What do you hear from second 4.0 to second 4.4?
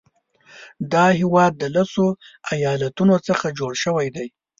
دی.